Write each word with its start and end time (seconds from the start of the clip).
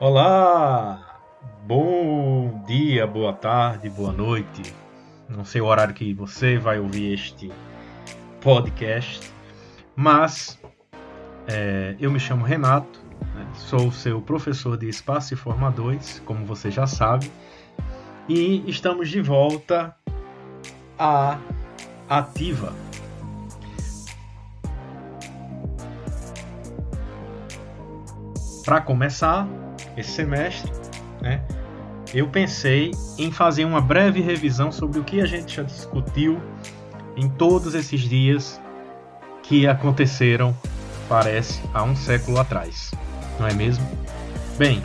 Olá! 0.00 1.20
Bom 1.64 2.64
dia, 2.66 3.06
boa 3.06 3.32
tarde, 3.32 3.88
boa 3.88 4.12
noite. 4.12 4.74
Não 5.28 5.44
sei 5.44 5.60
o 5.60 5.66
horário 5.66 5.94
que 5.94 6.12
você 6.12 6.58
vai 6.58 6.80
ouvir 6.80 7.14
este 7.14 7.52
podcast, 8.40 9.32
mas 9.94 10.58
é, 11.46 11.94
eu 12.00 12.10
me 12.10 12.18
chamo 12.18 12.44
Renato, 12.44 13.00
né, 13.36 13.46
sou 13.54 13.92
seu 13.92 14.20
professor 14.20 14.76
de 14.76 14.88
Espaço 14.88 15.32
e 15.32 15.36
Forma 15.36 15.70
2, 15.70 16.22
como 16.26 16.44
você 16.44 16.72
já 16.72 16.88
sabe, 16.88 17.30
e 18.28 18.68
estamos 18.68 19.08
de 19.08 19.22
volta 19.22 19.94
à 20.98 21.38
Ativa. 22.08 22.72
Para 28.64 28.80
começar, 28.80 29.46
esse 29.96 30.10
semestre, 30.10 30.70
né, 31.20 31.40
eu 32.12 32.28
pensei 32.28 32.92
em 33.18 33.32
fazer 33.32 33.64
uma 33.64 33.80
breve 33.80 34.20
revisão 34.20 34.70
sobre 34.70 34.98
o 34.98 35.04
que 35.04 35.20
a 35.20 35.26
gente 35.26 35.56
já 35.56 35.62
discutiu 35.62 36.40
em 37.16 37.28
todos 37.28 37.74
esses 37.74 38.00
dias 38.02 38.60
que 39.42 39.66
aconteceram, 39.66 40.56
parece, 41.08 41.60
há 41.72 41.82
um 41.82 41.94
século 41.94 42.38
atrás. 42.38 42.92
Não 43.38 43.46
é 43.46 43.52
mesmo? 43.52 43.86
Bem, 44.56 44.82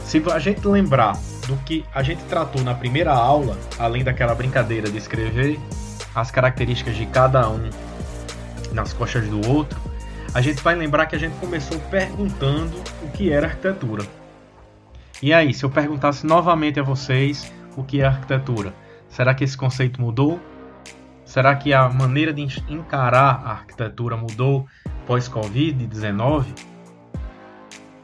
se 0.00 0.22
a 0.32 0.38
gente 0.38 0.66
lembrar 0.66 1.18
do 1.46 1.56
que 1.58 1.84
a 1.94 2.02
gente 2.02 2.22
tratou 2.24 2.62
na 2.62 2.74
primeira 2.74 3.12
aula, 3.12 3.58
além 3.78 4.02
daquela 4.02 4.34
brincadeira 4.34 4.90
de 4.90 4.96
escrever 4.96 5.60
as 6.14 6.30
características 6.30 6.96
de 6.96 7.06
cada 7.06 7.48
um 7.50 7.68
nas 8.72 8.92
costas 8.92 9.28
do 9.28 9.46
outro, 9.48 9.78
a 10.32 10.40
gente 10.40 10.62
vai 10.62 10.74
lembrar 10.74 11.06
que 11.06 11.14
a 11.14 11.18
gente 11.18 11.34
começou 11.36 11.78
perguntando 11.90 12.76
o 13.02 13.08
que 13.08 13.30
era 13.30 13.46
arquitetura. 13.46 14.04
E 15.22 15.32
aí, 15.32 15.54
se 15.54 15.64
eu 15.64 15.70
perguntasse 15.70 16.26
novamente 16.26 16.78
a 16.78 16.82
vocês 16.82 17.52
o 17.76 17.84
que 17.84 18.00
é 18.00 18.04
arquitetura, 18.04 18.74
será 19.08 19.34
que 19.34 19.44
esse 19.44 19.56
conceito 19.56 20.00
mudou? 20.00 20.40
Será 21.24 21.54
que 21.56 21.72
a 21.72 21.88
maneira 21.88 22.32
de 22.32 22.42
encarar 22.68 23.42
a 23.44 23.50
arquitetura 23.52 24.16
mudou 24.16 24.66
pós-Covid-19? 25.06 26.46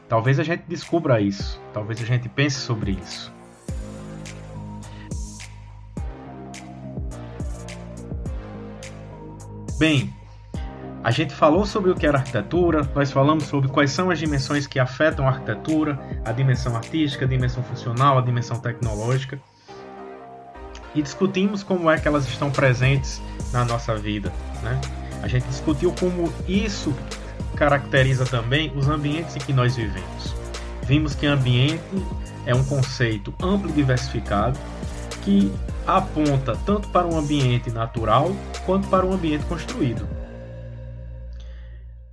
Talvez 0.09 0.39
a 0.39 0.43
gente 0.43 0.63
descubra 0.67 1.21
isso, 1.21 1.61
talvez 1.73 2.01
a 2.01 2.05
gente 2.05 2.27
pense 2.27 2.59
sobre 2.59 2.91
isso. 2.91 3.31
Bem, 9.77 10.13
a 11.03 11.09
gente 11.09 11.33
falou 11.33 11.65
sobre 11.65 11.89
o 11.89 11.95
que 11.95 12.05
era 12.05 12.19
arquitetura, 12.19 12.87
nós 12.93 13.11
falamos 13.11 13.45
sobre 13.45 13.67
quais 13.69 13.91
são 13.91 14.11
as 14.11 14.19
dimensões 14.19 14.67
que 14.67 14.79
afetam 14.79 15.25
a 15.25 15.31
arquitetura, 15.31 15.99
a 16.23 16.31
dimensão 16.31 16.75
artística, 16.75 17.25
a 17.25 17.27
dimensão 17.27 17.63
funcional, 17.63 18.19
a 18.19 18.21
dimensão 18.21 18.59
tecnológica. 18.59 19.39
E 20.93 21.01
discutimos 21.01 21.63
como 21.63 21.89
é 21.89 21.97
que 21.97 22.07
elas 22.07 22.27
estão 22.27 22.51
presentes 22.51 23.19
na 23.51 23.65
nossa 23.65 23.95
vida. 23.95 24.31
Né? 24.61 24.79
A 25.23 25.27
gente 25.27 25.47
discutiu 25.47 25.91
como 25.99 26.31
isso 26.47 26.93
caracteriza 27.55 28.25
também 28.25 28.71
os 28.75 28.87
ambientes 28.87 29.35
em 29.35 29.39
que 29.39 29.53
nós 29.53 29.75
vivemos. 29.75 30.35
Vimos 30.83 31.15
que 31.15 31.25
ambiente 31.25 31.81
é 32.45 32.53
um 32.53 32.63
conceito 32.63 33.33
amplo 33.41 33.69
e 33.69 33.73
diversificado 33.73 34.59
que 35.23 35.51
aponta 35.87 36.55
tanto 36.65 36.89
para 36.89 37.07
um 37.07 37.17
ambiente 37.17 37.71
natural 37.71 38.31
quanto 38.65 38.87
para 38.87 39.05
um 39.05 39.13
ambiente 39.13 39.45
construído 39.45 40.20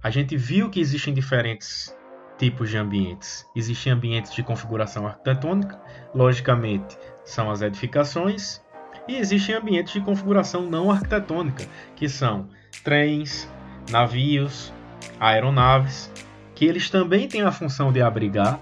a 0.09 0.11
gente 0.11 0.39
viu 0.39 0.71
que 0.71 0.81
existem 0.81 1.13
diferentes 1.13 1.95
tipos 2.39 2.71
de 2.71 2.79
ambientes. 2.79 3.47
Existem 3.55 3.93
ambientes 3.93 4.33
de 4.33 4.43
configuração 4.43 5.07
arquitetônica, 5.07 5.79
logicamente 6.15 6.97
são 7.27 7.51
as 7.51 7.61
edificações, 7.61 8.63
e 9.07 9.17
existem 9.17 9.55
ambientes 9.55 9.93
de 9.93 10.01
configuração 10.01 10.63
não 10.63 10.91
arquitetônica, 10.91 11.63
que 11.95 12.09
são 12.09 12.49
trens, 12.83 13.47
navios, 13.91 14.73
aeronaves, 15.21 16.11
que 16.55 16.65
eles 16.65 16.89
também 16.89 17.29
têm 17.29 17.43
a 17.43 17.53
função 17.53 17.93
de 17.93 18.01
abrigar, 18.01 18.59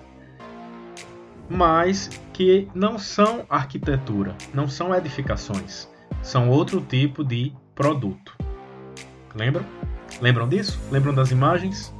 mas 1.48 2.10
que 2.32 2.68
não 2.74 2.98
são 2.98 3.46
arquitetura, 3.48 4.34
não 4.52 4.66
são 4.66 4.92
edificações, 4.92 5.88
são 6.22 6.50
outro 6.50 6.80
tipo 6.80 7.22
de 7.22 7.54
produto. 7.72 8.36
Lembra? 9.32 9.64
Lembram 10.20 10.48
disso? 10.48 10.80
Lembram 10.90 11.14
das 11.14 11.30
imagens? 11.30 11.92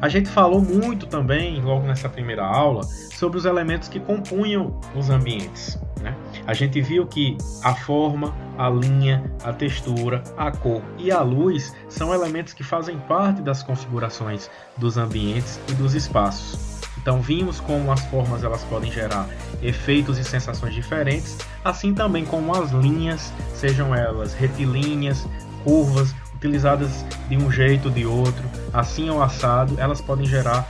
A 0.00 0.08
gente 0.08 0.30
falou 0.30 0.62
muito 0.62 1.06
também, 1.06 1.60
logo 1.60 1.86
nessa 1.86 2.08
primeira 2.08 2.44
aula, 2.44 2.82
sobre 3.14 3.36
os 3.36 3.44
elementos 3.44 3.86
que 3.86 4.00
compunham 4.00 4.80
os 4.96 5.10
ambientes. 5.10 5.78
Né? 6.00 6.16
A 6.46 6.54
gente 6.54 6.80
viu 6.80 7.06
que 7.06 7.36
a 7.62 7.74
forma, 7.74 8.34
a 8.56 8.70
linha, 8.70 9.30
a 9.44 9.52
textura, 9.52 10.24
a 10.38 10.50
cor 10.50 10.80
e 10.96 11.10
a 11.10 11.20
luz 11.20 11.74
são 11.90 12.14
elementos 12.14 12.54
que 12.54 12.64
fazem 12.64 12.98
parte 13.00 13.42
das 13.42 13.62
configurações 13.62 14.50
dos 14.78 14.96
ambientes 14.96 15.60
e 15.68 15.74
dos 15.74 15.94
espaços. 15.94 16.80
Então 16.96 17.20
vimos 17.20 17.60
como 17.60 17.92
as 17.92 18.00
formas 18.06 18.42
elas 18.42 18.62
podem 18.64 18.90
gerar 18.90 19.28
efeitos 19.62 20.18
e 20.18 20.24
sensações 20.24 20.74
diferentes, 20.74 21.36
assim 21.64 21.94
também 21.94 22.24
como 22.24 22.54
as 22.54 22.70
linhas, 22.72 23.32
sejam 23.54 23.94
elas 23.94 24.34
retilíneas, 24.34 25.26
curvas, 25.64 26.14
utilizadas 26.34 27.04
de 27.28 27.36
um 27.36 27.50
jeito 27.50 27.88
ou 27.88 27.94
de 27.94 28.06
outro, 28.06 28.42
assim 28.72 29.10
ou 29.10 29.22
assado, 29.22 29.78
elas 29.78 30.00
podem 30.00 30.26
gerar 30.26 30.66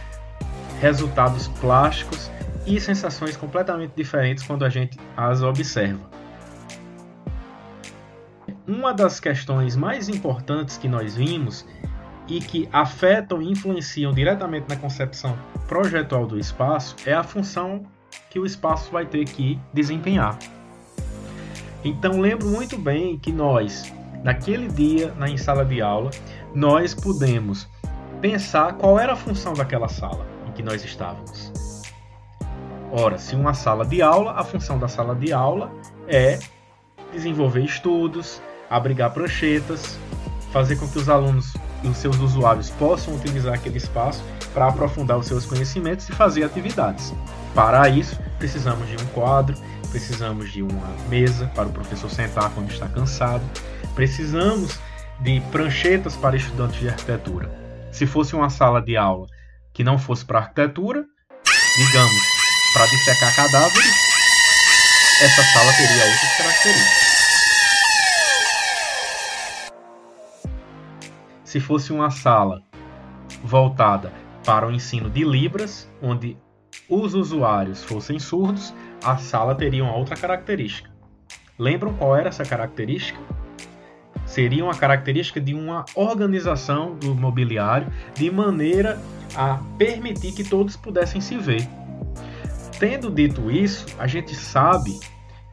resultados 0.80 1.48
plásticos 1.60 2.30
e 2.66 2.80
sensações 2.80 3.36
completamente 3.36 3.92
diferentes 3.96 4.44
quando 4.44 4.64
a 4.64 4.68
gente 4.68 4.98
as 5.16 5.42
observa. 5.42 6.10
Uma 8.66 8.92
das 8.92 9.18
questões 9.18 9.76
mais 9.76 10.08
importantes 10.08 10.76
que 10.76 10.88
nós 10.88 11.16
vimos 11.16 11.66
e 12.28 12.40
que 12.40 12.68
afetam 12.72 13.42
e 13.42 13.50
influenciam 13.50 14.12
diretamente 14.12 14.68
na 14.68 14.76
concepção 14.76 15.36
projetual 15.66 16.26
do 16.26 16.38
espaço 16.38 16.94
é 17.04 17.12
a 17.12 17.22
função 17.22 17.84
que 18.28 18.38
o 18.38 18.46
espaço 18.46 18.90
vai 18.92 19.04
ter 19.04 19.24
que 19.24 19.58
desempenhar. 19.72 20.38
Então 21.84 22.20
lembro 22.20 22.48
muito 22.48 22.78
bem 22.78 23.18
que 23.18 23.32
nós 23.32 23.92
naquele 24.22 24.69
dia, 24.69 25.12
na 25.16 25.36
sala 25.38 25.64
de 25.64 25.81
aula, 25.81 26.10
nós 26.54 26.94
pudemos 26.94 27.69
pensar 28.20 28.75
qual 28.75 28.98
era 28.98 29.14
a 29.14 29.16
função 29.16 29.54
daquela 29.54 29.88
sala 29.88 30.26
em 30.47 30.53
que 30.53 30.62
nós 30.62 30.84
estávamos. 30.84 31.53
Ora, 32.92 33.19
se 33.19 33.36
uma 33.36 33.54
sala 33.54 33.84
de 33.84 34.03
aula, 34.03 34.32
a 34.32 34.44
função 34.44 34.78
da 34.78 34.88
sala 34.88 35.14
de 35.14 35.32
aula 35.32 35.70
é 36.09 36.38
desenvolver 37.12 37.64
estudos, 37.64 38.42
abrigar 38.69 39.12
pranchetas, 39.12 39.98
fazer 40.53 40.76
com 40.76 40.88
que 40.88 40.98
os 40.98 41.09
alunos 41.09 41.54
e 41.82 41.88
os 41.88 41.97
seus 41.97 42.19
usuários 42.19 42.70
possam 42.70 43.14
utilizar 43.14 43.54
aquele 43.54 43.78
espaço 43.78 44.22
para 44.53 44.69
aprofundar 44.69 45.16
os 45.19 45.26
seus 45.26 45.47
conhecimentos 45.47 46.09
e 46.09 46.12
fazer 46.12 46.44
atividades. 46.44 47.14
Para 47.54 47.88
isso, 47.88 48.19
precisamos 48.38 48.88
de 48.88 48.97
um 49.03 49.06
quadro, 49.09 49.56
precisamos 49.91 50.50
de 50.53 50.62
uma 50.62 50.88
mesa 51.09 51.50
para 51.54 51.69
o 51.69 51.72
professor 51.72 52.10
sentar 52.10 52.50
quando 52.50 52.70
está 52.70 52.88
cansado, 52.88 53.42
Precisamos 53.94 54.78
de 55.20 55.40
pranchetas 55.52 56.16
para 56.16 56.36
estudantes 56.36 56.80
de 56.80 56.88
arquitetura. 56.88 57.50
Se 57.92 58.06
fosse 58.06 58.34
uma 58.34 58.48
sala 58.48 58.80
de 58.80 58.96
aula 58.96 59.26
que 59.72 59.84
não 59.84 59.98
fosse 59.98 60.24
para 60.24 60.38
arquitetura, 60.38 61.04
digamos, 61.76 62.22
para 62.72 62.86
dissecar 62.86 63.34
cadáveres, 63.34 64.10
essa 65.22 65.42
sala 65.42 65.72
teria 65.72 66.04
outras 66.04 66.36
características. 66.36 67.10
Se 71.44 71.60
fosse 71.60 71.92
uma 71.92 72.10
sala 72.10 72.62
voltada 73.42 74.12
para 74.44 74.66
o 74.66 74.70
ensino 74.70 75.10
de 75.10 75.24
Libras, 75.24 75.91
onde 76.00 76.38
os 76.88 77.15
usuários 77.15 77.84
fossem 77.84 78.18
surdos, 78.18 78.72
a 79.04 79.16
sala 79.16 79.54
teria 79.54 79.82
uma 79.82 79.97
outra 79.97 80.16
característica. 80.16 80.91
Lembram 81.59 81.92
qual 81.94 82.16
era 82.16 82.28
essa 82.28 82.44
característica? 82.44 83.18
Seria 84.30 84.65
uma 84.65 84.74
característica 84.74 85.41
de 85.41 85.53
uma 85.54 85.84
organização 85.94 86.94
do 86.94 87.15
mobiliário 87.16 87.88
de 88.15 88.30
maneira 88.30 88.98
a 89.34 89.59
permitir 89.77 90.32
que 90.32 90.44
todos 90.44 90.77
pudessem 90.77 91.21
se 91.21 91.36
ver. 91.36 91.68
Tendo 92.78 93.10
dito 93.10 93.50
isso, 93.50 93.86
a 93.98 94.06
gente 94.06 94.34
sabe 94.34 94.98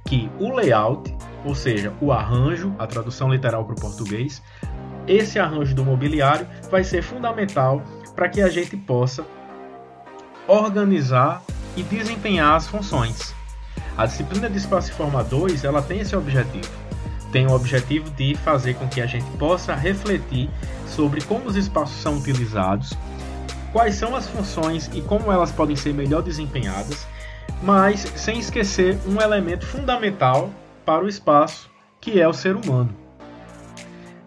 que 0.06 0.30
o 0.40 0.54
layout, 0.54 1.14
ou 1.44 1.56
seja, 1.56 1.92
o 2.00 2.12
arranjo, 2.12 2.74
a 2.78 2.86
tradução 2.86 3.30
literal 3.32 3.66
para 3.66 3.74
o 3.74 3.82
português, 3.82 4.44
esse 5.08 5.40
arranjo 5.40 5.74
do 5.74 5.84
mobiliário 5.84 6.48
vai 6.70 6.84
ser 6.84 7.02
fundamental 7.02 7.82
para 8.16 8.30
que 8.30 8.42
a 8.42 8.50
gente 8.50 8.78
possa 8.78 9.26
organizar 10.48 11.42
e 11.76 11.82
desempenhar 11.82 12.56
as 12.56 12.68
funções. 12.68 13.36
A 13.98 14.06
disciplina 14.06 14.48
de 14.48 14.58
Espaço 14.58 14.92
e 14.92 14.94
Forma 14.94 15.24
2 15.24 15.64
ela 15.64 15.82
tem 15.82 16.00
esse 16.00 16.16
objetivo 16.16 16.87
tem 17.32 17.48
o 17.48 17.52
objetivo 17.52 18.10
de 18.12 18.36
fazer 18.36 18.76
com 18.76 18.88
que 18.88 19.02
a 19.02 19.06
gente 19.06 19.30
possa 19.38 19.76
refletir 19.76 20.50
sobre 20.86 21.22
como 21.22 21.46
os 21.46 21.56
espaços 21.56 21.98
são 21.98 22.18
utilizados, 22.18 22.94
quais 23.72 23.96
são 23.96 24.16
as 24.16 24.28
funções 24.28 24.90
e 24.94 25.02
como 25.02 25.32
elas 25.32 25.52
podem 25.52 25.76
ser 25.76 25.94
melhor 25.94 26.22
desempenhadas, 26.22 27.08
mas 27.62 28.02
sem 28.16 28.40
esquecer 28.40 28.98
um 29.06 29.22
elemento 29.22 29.66
fundamental 29.66 30.50
para 30.86 31.04
o 31.04 31.08
espaço, 31.08 31.70
que 32.00 32.20
é 32.20 32.28
o 32.28 32.34
ser 32.34 32.56
humano. 32.56 32.96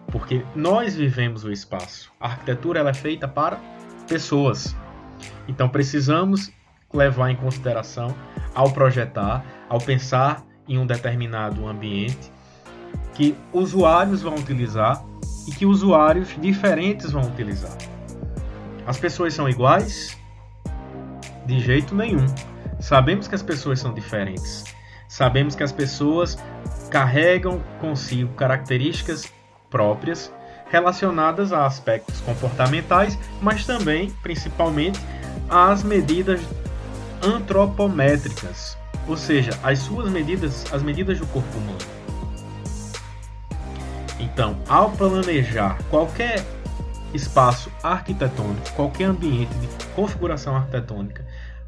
Porque 0.07 0.43
nós 0.55 0.95
vivemos 0.95 1.43
o 1.43 1.51
espaço. 1.51 2.11
A 2.19 2.27
arquitetura 2.27 2.87
é 2.87 2.93
feita 2.93 3.27
para 3.27 3.59
pessoas. 4.07 4.75
Então 5.47 5.69
precisamos 5.69 6.51
levar 6.93 7.29
em 7.29 7.35
consideração 7.35 8.13
ao 8.53 8.71
projetar, 8.71 9.43
ao 9.69 9.79
pensar 9.79 10.43
em 10.67 10.77
um 10.77 10.85
determinado 10.85 11.65
ambiente 11.67 12.31
que 13.13 13.35
usuários 13.53 14.21
vão 14.21 14.35
utilizar 14.35 15.03
e 15.47 15.51
que 15.51 15.65
usuários 15.65 16.29
diferentes 16.39 17.11
vão 17.11 17.23
utilizar. 17.23 17.75
As 18.85 18.97
pessoas 18.97 19.33
são 19.33 19.47
iguais? 19.47 20.17
De 21.45 21.59
jeito 21.59 21.95
nenhum. 21.95 22.25
Sabemos 22.79 23.27
que 23.27 23.35
as 23.35 23.43
pessoas 23.43 23.79
são 23.79 23.93
diferentes. 23.93 24.63
Sabemos 25.07 25.55
que 25.55 25.63
as 25.63 25.71
pessoas 25.71 26.37
carregam 26.89 27.61
consigo 27.79 28.33
características 28.33 29.31
próprias 29.69 30.31
relacionadas 30.69 31.51
a 31.51 31.65
aspectos 31.65 32.21
comportamentais, 32.21 33.19
mas 33.41 33.65
também, 33.65 34.09
principalmente, 34.23 34.99
às 35.49 35.83
medidas 35.83 36.41
antropométricas, 37.21 38.77
ou 39.07 39.17
seja, 39.17 39.51
as 39.61 39.79
suas 39.79 40.09
medidas, 40.09 40.65
as 40.73 40.81
medidas 40.81 41.19
do 41.19 41.27
corpo 41.27 41.57
humano. 41.57 41.77
Então, 44.21 44.55
ao 44.69 44.91
planejar 44.91 45.79
qualquer 45.89 46.45
espaço 47.11 47.71
arquitetônico, 47.81 48.71
qualquer 48.75 49.05
ambiente 49.05 49.51
de 49.55 49.67
configuração 49.95 50.55
arquitetônica, 50.55 51.25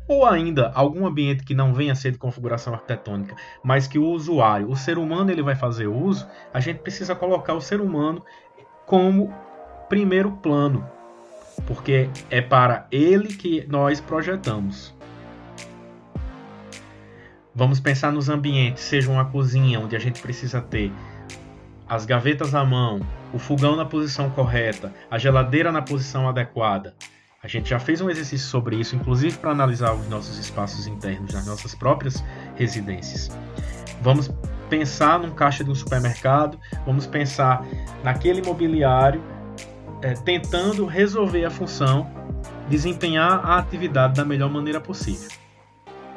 ou 0.07 0.23
ainda 0.23 0.71
algum 0.75 1.07
ambiente 1.07 1.43
que 1.43 1.55
não 1.55 1.73
venha 1.73 1.93
a 1.93 1.95
ser 1.95 2.11
de 2.11 2.19
configuração 2.19 2.75
arquitetônica, 2.75 3.35
mas 3.63 3.87
que 3.87 3.97
o 3.97 4.05
usuário, 4.05 4.69
o 4.69 4.75
ser 4.75 4.99
humano, 4.99 5.31
ele 5.31 5.41
vai 5.41 5.55
fazer 5.55 5.87
uso, 5.87 6.27
a 6.53 6.59
gente 6.59 6.77
precisa 6.79 7.15
colocar 7.15 7.55
o 7.55 7.61
ser 7.61 7.81
humano 7.81 8.23
como 8.85 9.33
primeiro 9.89 10.31
plano, 10.33 10.87
porque 11.65 12.07
é 12.29 12.41
para 12.41 12.85
ele 12.91 13.29
que 13.33 13.65
nós 13.67 13.99
projetamos. 13.99 14.93
Vamos 17.55 17.79
pensar 17.79 18.11
nos 18.11 18.29
ambientes, 18.29 18.83
seja 18.83 19.09
uma 19.09 19.25
cozinha 19.25 19.79
onde 19.79 19.95
a 19.95 19.99
gente 19.99 20.21
precisa 20.21 20.61
ter 20.61 20.91
as 21.93 22.07
gavetas 22.07 22.55
à 22.55 22.65
mão, 22.65 23.01
o 23.31 23.37
fogão 23.37 23.75
na 23.75 23.85
posição 23.85 24.27
correta, 24.27 24.91
a 25.11 25.19
geladeira 25.19 25.71
na 25.71 25.79
posição 25.79 26.27
adequada. 26.27 26.95
A 27.43 27.47
gente 27.47 27.69
já 27.69 27.77
fez 27.77 28.01
um 28.01 28.09
exercício 28.09 28.47
sobre 28.47 28.77
isso, 28.77 28.95
inclusive 28.95 29.37
para 29.37 29.51
analisar 29.51 29.93
os 29.93 30.09
nossos 30.09 30.39
espaços 30.39 30.87
internos 30.87 31.35
nas 31.35 31.45
nossas 31.45 31.75
próprias 31.75 32.23
residências. 32.55 33.29
Vamos 34.01 34.31
pensar 34.71 35.19
num 35.19 35.29
caixa 35.35 35.63
de 35.63 35.69
um 35.69 35.75
supermercado, 35.75 36.57
vamos 36.83 37.05
pensar 37.05 37.63
naquele 38.03 38.41
imobiliário 38.41 39.21
é, 40.01 40.13
tentando 40.15 40.87
resolver 40.87 41.45
a 41.45 41.51
função, 41.51 42.09
desempenhar 42.69 43.45
a 43.45 43.59
atividade 43.59 44.15
da 44.15 44.25
melhor 44.25 44.49
maneira 44.49 44.81
possível. 44.81 45.29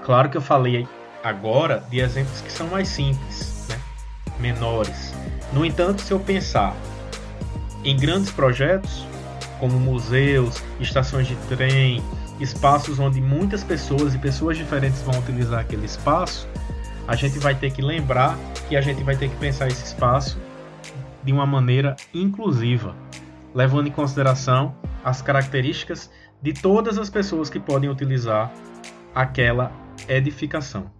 Claro 0.03 0.31
que 0.31 0.39
eu 0.39 0.43
falei 0.43 0.89
agora 1.23 1.85
de 1.91 2.01
exemplos 2.01 2.41
que 2.41 2.51
são 2.51 2.67
mais 2.69 2.89
simples? 2.89 3.56
Menores. 4.39 5.15
No 5.53 5.65
entanto, 5.65 6.03
se 6.03 6.13
eu 6.13 6.21
pensar 6.21 6.75
em 7.85 7.97
grandes 7.97 8.31
projetos, 8.31 9.07
como 9.59 9.79
museus, 9.79 10.63
estações 10.81 11.27
de 11.27 11.37
trem, 11.49 12.03
espaços 12.41 12.99
onde 12.99 13.21
muitas 13.21 13.65
pessoas 13.65 14.15
e 14.15 14.19
pessoas 14.19 14.57
diferentes 14.57 15.01
vão 15.03 15.19
utilizar 15.19 15.61
aquele 15.61 15.87
espaço, 15.87 16.49
a 17.09 17.15
gente 17.15 17.39
vai 17.39 17.55
ter 17.55 17.71
que 17.71 17.81
lembrar 17.81 18.37
que 18.69 18.77
a 18.77 18.81
gente 18.81 19.03
vai 19.03 19.17
ter 19.17 19.29
que 19.29 19.37
pensar 19.37 19.69
esse 19.69 19.85
espaço 19.85 20.39
de 21.23 21.33
uma 21.33 21.47
maneira 21.47 21.97
inclusiva, 22.13 22.95
levando 23.55 23.87
em 23.87 23.93
consideração 23.93 24.75
as 25.05 25.23
características 25.23 26.11
de 26.43 26.53
todas 26.53 26.99
as 26.99 27.09
pessoas 27.09 27.49
que 27.49 27.59
podem 27.59 27.89
utilizar 27.89 28.53
aquela 29.15 29.73
edificação. 30.09 30.91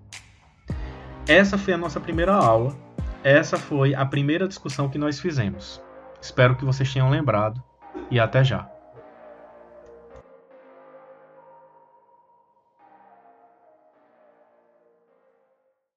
Essa 1.29 1.59
foi 1.59 1.75
a 1.75 1.79
nossa 1.79 2.01
primeira 2.01 2.35
aula. 2.35 2.86
Essa 3.27 3.57
foi 3.57 3.93
a 3.93 4.07
primeira 4.07 4.47
discussão 4.47 4.89
que 4.89 4.99
nós 4.99 5.19
fizemos. 5.19 5.83
Espero 6.23 6.55
que 6.55 6.65
vocês 6.65 6.93
tenham 6.93 7.11
lembrado 7.11 7.61
e 8.09 8.21
até 8.21 8.45
já. 8.45 8.71